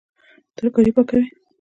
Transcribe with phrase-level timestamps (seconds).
[0.55, 1.25] ترکاري پاکوي